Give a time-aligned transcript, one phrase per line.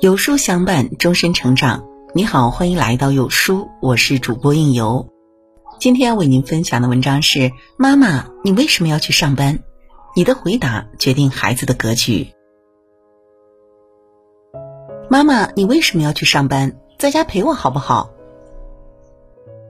[0.00, 1.84] 有书相伴，终身成长。
[2.14, 5.10] 你好，欢迎来到有书，我是主播应由。
[5.78, 9.58] 今天要为您分享的文章是：妈妈，你为什么要去上班？
[10.16, 12.28] 你的回答决定孩子的格局。
[15.10, 16.80] 妈妈，你为什么要去上班？
[16.98, 18.08] 在家陪我好不好？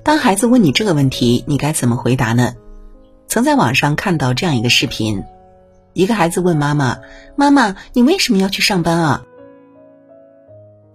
[0.05, 2.55] 当孩子问你这个问题，你该怎么回答呢？
[3.27, 5.25] 曾在网上看到这样一个视频，
[5.92, 6.98] 一个孩子问妈妈
[7.34, 9.25] ：“妈妈，你为什么要去上班啊？”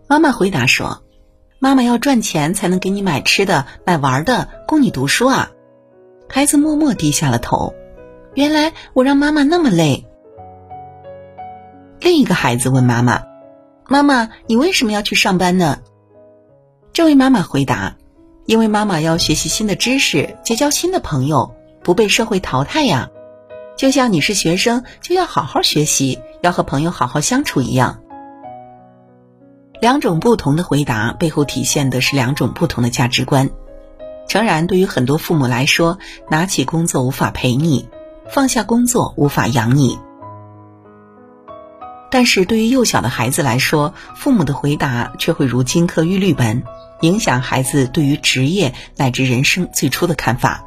[0.08, 1.02] 妈妈回答说
[1.58, 5.52] ：“妈妈要赚钱才能给你买吃的、买玩的，供你读书啊。”
[6.30, 7.73] 孩子默默低下了头。
[8.36, 10.05] 原来我让妈妈那么累。
[12.00, 13.23] 另一个孩子问妈妈
[13.90, 15.80] ：“妈妈，你为什么要去上班呢？”
[16.94, 17.98] 这位妈妈回答
[18.45, 23.09] ：“因为妈妈要学习新的知识，结交新的朋友，不被社会淘汰呀。
[23.76, 28.02] 就像你是学生，就要好好学习，要和朋友好好相处一样。”
[29.81, 33.50] 两种不同的回答背后体现的是两种不同的价值观。
[34.28, 37.88] 诚然，对于很多父母来说，拿起工作无法陪你，
[38.30, 40.00] 放下工作无法养你。
[42.09, 46.64] 但是对于幼小的孩子来说，父母的回答却会如金科玉律般，
[47.02, 50.64] 影响孩子对于职业乃至人生最初的看法。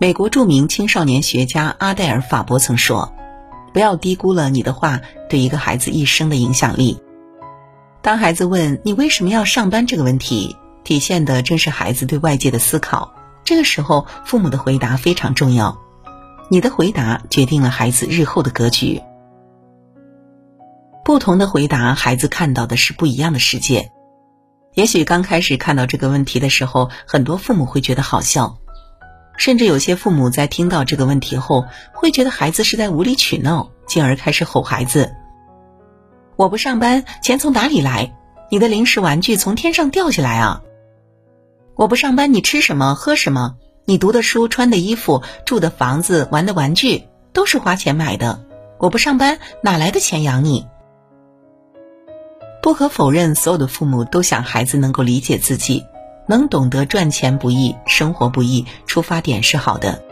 [0.00, 3.12] 美国著名青少年学家阿黛尔·法伯曾说
[3.72, 6.98] ：“不要低估了你的话对一个孩子一生的影响力。”
[8.04, 13.14] 当孩子问你为什么要上班这个问题，体现的正是孩子对外界的思考。
[13.44, 15.80] 这个时候，父母的回答非常重要。
[16.50, 19.00] 你的回答决定了孩子日后的格局。
[21.02, 23.90] 不同的回答，孩子看到的是不一样的世界。
[24.74, 28.58] 也许刚开始看到这个问题的时候，很多父母会觉得好笑，
[29.38, 35.14] 甚至有些父母在听到这个问题后，会觉得孩子是在无理取闹，进而开始吼孩子。
[36.36, 38.16] 我不上班，钱从哪里来？
[38.50, 40.62] 你的零食玩具从天上掉下来啊！
[41.76, 43.56] 我不上班，你吃什么喝什么？
[43.84, 48.44] 你读的书、穿的衣服、住的房子、玩的玩具都是花钱买的。
[48.78, 50.66] 我不上班，哪来的钱养你？
[52.62, 55.84] 不可否认，所有的父母都想孩子能够理解自己，
[56.26, 60.02] 能懂得赚钱不易，生活不易，出发点是好的。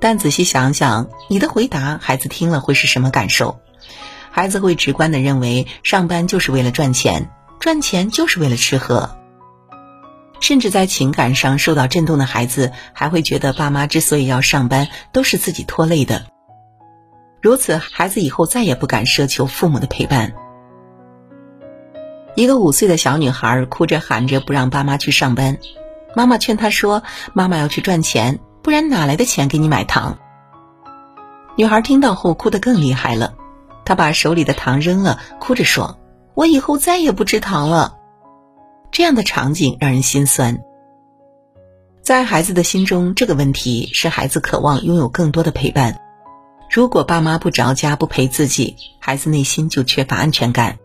[0.00, 3.58] 但仔细想想，你的回答，孩子听了会是什么感受？
[4.34, 7.30] 孩子会直观的认为，上班就是为了赚钱，
[7.60, 9.16] 赚钱就是为了吃喝。
[10.40, 16.26] 甚至在情感上受到震动的孩子，还会觉得爸妈之所以要上班，都是自己拖累的。
[17.40, 20.32] 如此，孩子以后再也不敢奢求父母的陪伴。
[22.34, 25.58] 一个五岁的小女孩哭着喊着不让爸妈去上班，
[26.16, 30.18] 妈妈劝她说：“妈妈要去赚钱，不然哪来的钱给你买糖？”
[31.54, 33.34] 女孩听到后哭得更厉害了。
[33.84, 35.98] 他把手里的糖扔了，哭着说
[36.34, 37.98] ：“我以后再也不吃糖了。”
[38.90, 40.62] 这样的场景让人心酸。
[42.02, 46.00] 在孩子的心中，这个问题是孩子渴望拥有更多的陪伴。
[46.70, 50.78] 如果爸妈不着家不陪自己，孩子内心就缺乏安全感。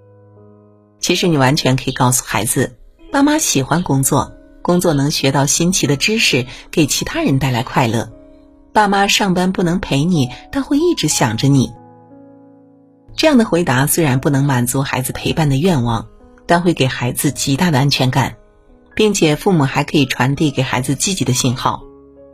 [0.99, 2.77] 其实你完全可以告诉孩子，
[3.11, 8.11] 爸妈喜欢工作，工作能学到新奇的知识，给其他人带来快乐。
[8.71, 11.73] 爸妈上班不能陪你，但会一直想着你。
[13.19, 16.07] 这样的回答虽然不能满足孩子陪伴的愿望，
[16.45, 18.37] 但会给孩子极大的安全感，
[18.95, 21.83] 并且父母还可以传递给孩子积极的信号。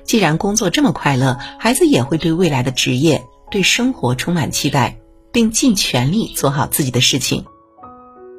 [0.03, 5.00] 既然工作这么快乐，孩子也会对未来的职业、对生活充满期待，
[5.31, 7.44] 并尽全力做好自己的事情。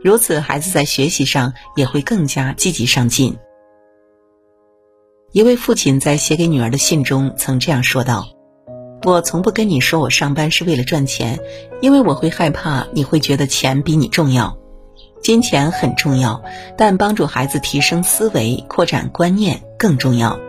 [0.00, 3.36] 如此，孩子在学习上也会更加积极上进。
[5.32, 8.35] 一位父亲在写给女儿的信中曾这样说道。
[9.06, 11.38] 我从不跟你说我上班是为了赚钱，
[11.80, 14.58] 因为我会害怕你会觉得钱比你重要。
[15.22, 16.42] 金钱很重要，
[16.76, 20.40] 但帮助孩子提升思维、扩展观念更重要。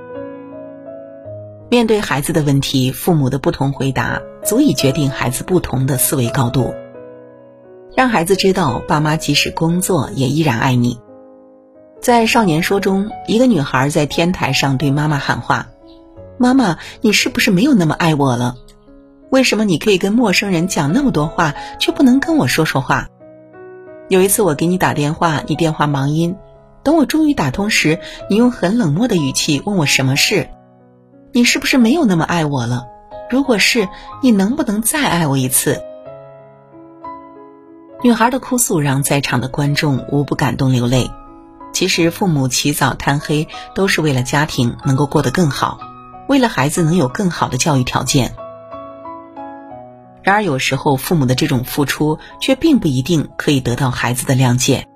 [1.69, 6.73] 面对孩子的问题，父母的不同回答足以决定孩子不同的思维高度。
[7.95, 10.99] 让孩子知道，爸妈即使工作也依然爱你。
[12.01, 15.67] 在《少年说》中，一个女孩在天台上对妈妈喊话。
[16.37, 18.55] 妈妈，你是不是没有那么爱我了？
[19.29, 23.07] 为什么你可以跟陌生人讲那么多话，却不能跟我说说话？
[24.07, 26.37] 有一次我给你打电话，你电话忙音，
[26.83, 27.99] 等我终于打通时，
[28.29, 30.47] 你用很冷漠的语气问我什么事？
[31.33, 32.85] 你是不是没有那么爱我了？
[33.29, 33.89] 如果是，
[34.21, 35.81] 你能不能再爱我一次？
[38.01, 41.09] 女孩的哭诉让在场的观众无不感动流泪。
[41.73, 45.79] 其实，父母起早贪黑，都是为了家庭能够过得更好。
[46.27, 48.35] 为了孩子能有更好的教育条件，
[50.23, 54.87] 然而，有时候父母的这种付出却并不一定可以得到孩子的谅解，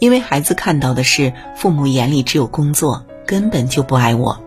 [0.00, 4.42] 因为孩子看到的是父母眼里只有工作，根本就不爱我。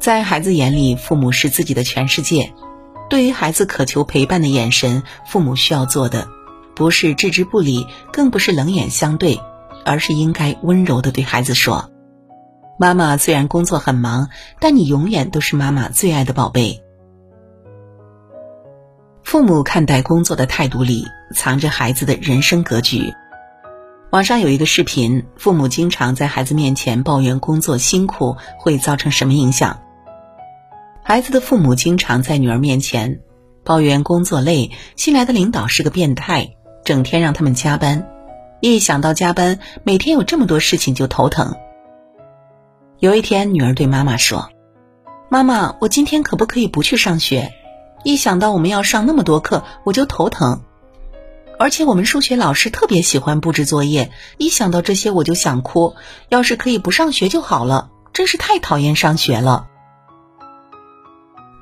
[0.00, 2.52] 在孩子眼里，父母是自己的全世界。
[3.08, 6.26] 对于孩子渴求陪伴的眼神，父母需要做的，
[6.74, 9.40] 不是置之不理，更不是冷眼相对，
[9.84, 11.90] 而是应该温柔的对孩子说
[12.78, 14.28] ：“妈妈虽然工作很忙，
[14.60, 16.82] 但你永远都是妈妈最爱的宝贝。”
[19.22, 23.12] 父母看待工作的态度里，藏着孩子的人生格局。
[24.10, 29.80] 网上有一个视频，父母经常在孩子面前抱怨工作辛苦，会造成什么影响？
[31.02, 33.20] 孩子的父母经常在女儿面前
[33.64, 36.54] 抱怨工作累，新来的领导是个变态，
[36.84, 38.08] 整天让他们加班。
[38.60, 41.56] 一想到加班，每天有这么多事情就头疼。
[43.04, 44.48] 有一天，女儿对妈妈说
[45.28, 47.52] ：“妈妈，我今天可不可以不去上学？”
[48.02, 50.62] 一想到我们要上那么多课，我就头疼。
[51.58, 55.96] 而且我们数学老师特别喜欢布置作业，一想到这些我就想哭。
[56.30, 59.66] 要是可以不上学就好了，真是太讨厌上学了。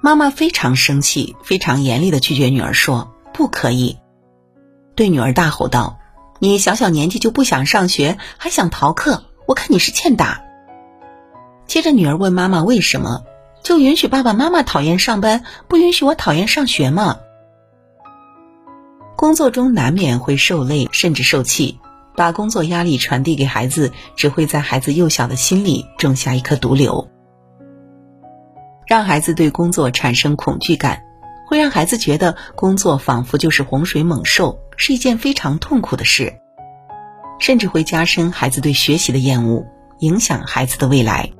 [0.00, 3.98] 妈妈非常生气，非常严厉的拒绝女儿说：“不可以。”
[4.94, 5.98] 对女儿大吼道
[6.38, 10.40] ：“你小小年纪就不想上学，还想逃课，我看你是欠打。”
[11.72, 13.24] 接着女儿问妈妈为什么。
[13.62, 17.20] 就允许爸爸妈妈讨厌上班，不允许我讨厌上学吗？
[19.16, 21.78] 工作中难免会受累，甚至受气。
[22.14, 27.08] 把工作压力传递给孩子，只会在孩子幼小的心里种下一颗毒瘤，
[28.86, 31.02] 让孩子对工作产生恐惧感，
[31.46, 36.34] 会让孩子觉得工作仿佛就是洪水猛兽，是一件非常痛苦的事，
[37.38, 39.64] 甚至会加深孩子对学习的厌恶，
[40.00, 41.30] 影响孩子的未来。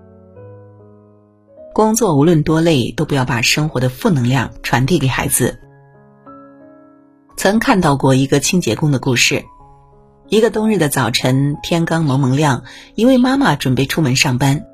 [1.74, 5.58] 工作无论多累，都不要把生活的负能量传递给孩子。
[7.36, 9.42] 曾看到过一个清洁工的故事。
[10.28, 12.64] 一个冬日的早晨，天刚蒙蒙亮，
[12.94, 14.64] 一位妈妈准备出门上班。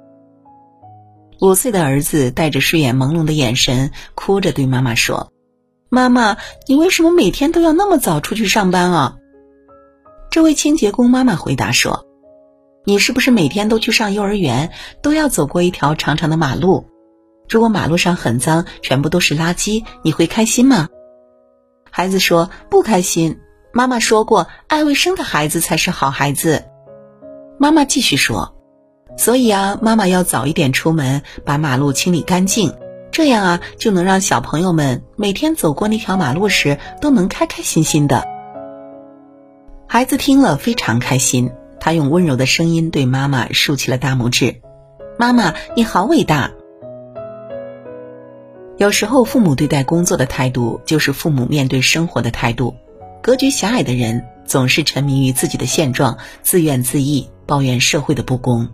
[1.41, 5.33] 五岁的儿子带着睡眼朦胧的眼神，哭着对妈妈说
[5.91, 6.37] ：“妈妈，
[6.67, 9.17] 你为什么每天都要那么早出去上班啊？”
[10.31, 12.08] 这位清洁工妈妈回答说。
[12.85, 14.71] 你是不是每天都去上幼儿园，
[15.03, 16.87] 都要走过一条长长的马路？
[17.49, 20.89] 如果马路上很脏，全部都是垃圾，你会开心吗？
[21.91, 23.39] 孩子说不开心。
[23.73, 26.65] 妈妈说过，爱卫生的孩子才是好孩子。
[27.59, 28.55] 妈妈继续说，
[29.17, 32.75] 所以啊，妈妈要早一点出门，把马路清理干净，
[33.13, 38.27] 这样啊，就能让小朋友们每天走过那条马路时都能开开心心的。
[39.87, 41.51] 孩子听了非常开心。
[41.81, 44.61] 他用温柔的声音对妈妈竖起了大拇指
[45.19, 46.51] ：“妈妈，你好伟大。”
[48.79, 52.75] 有时候，父母对待工作的态度，就是父母面对生活的态度。
[53.21, 58.69] 格局狭隘的人总是沉迷于自己的现状，自怨自艾，抱怨社会的不公；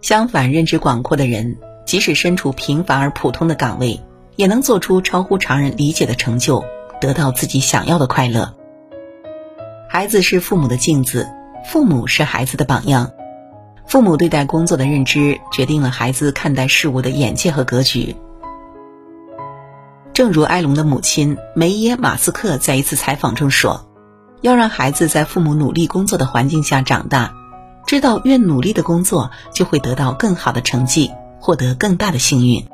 [0.00, 4.00] 相反，认知广阔的人，即使身处平凡而普通的岗位，
[4.36, 6.64] 也能做出超乎常人理解的成就，
[7.00, 8.54] 得到自己想要的快乐。
[9.88, 11.26] 孩子是父母的镜子。
[11.66, 13.10] 父母是孩子的榜样，
[13.88, 18.14] 父母对待工作的认知决定了孩子看待事物的眼界和格局。
[20.12, 23.84] 正如埃隆的母亲梅耶·马斯克在一次采访中说
[24.42, 27.34] ：“要让孩子在父母努力工作的环境下长大，
[27.84, 31.10] 知道越努力的工作就会得到更好的成绩，
[31.40, 32.64] 获得更大的幸运。”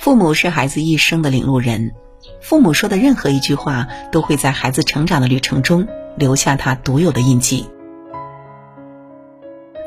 [0.00, 1.92] 父母是孩子一生的领路人，
[2.40, 5.86] 父母说的任何一句话都会在孩子成长的旅程中。
[6.16, 7.68] 留下他独有的印记。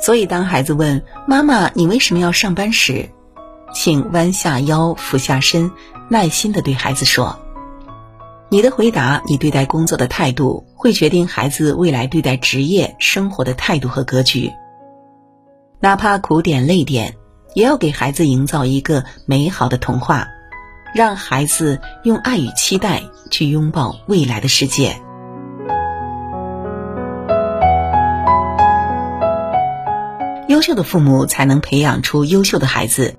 [0.01, 3.09] 所以，当孩子问妈妈：“你为什么要上班？”时，
[3.73, 5.71] 请弯下腰，俯下身，
[6.09, 7.37] 耐心的对孩子说
[8.47, 14.49] ：“你的回答，你对待工作的态度，会决定孩子未来对待职业生活的态度和格局。
[15.81, 17.15] 哪怕苦点累点，
[17.53, 20.27] 也要给孩子营造一个美好的童话，
[20.95, 24.95] 让孩子用爱与期待去拥抱未来的世界。”
[30.49, 33.13] 优秀的父母才能培养出优秀的孩子。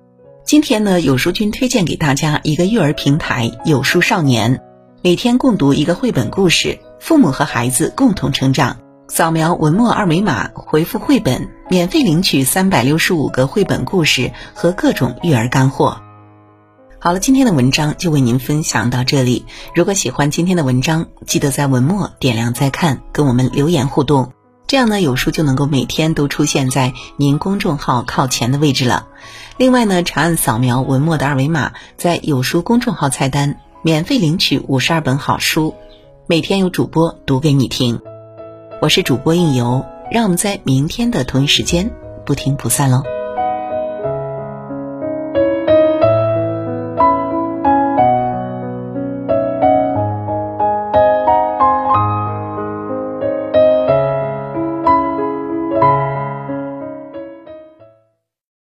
[0.45, 4.61] 今天呢，有书君推荐给大家一个育儿平台——有书少年，
[5.01, 8.79] 每天共读一个绘本故事，父母和孩子共同成长。
[9.07, 16.01] 扫描文末二维码，回复“绘本”，免费领取三百六十五个绘本故事和各种育儿干货。
[16.99, 19.47] 好了，今天的文章就为您分享到这里。
[19.73, 24.33] 如果喜欢今天的文章，记得在文末点亮再看，跟我们留言互动。
[24.71, 29.09] 这样呢，有书就能够每天都出现在您公众号靠前的位置了。
[29.57, 35.75] 另外呢，长按扫描文末的二维码，在有书公众号菜单免费领取五十二本好书，
[36.29, 38.01] 每天有主播读给你听。
[38.81, 41.91] 我是主播应由，让我们在明天的同一时间
[42.25, 43.03] 不听不散喽。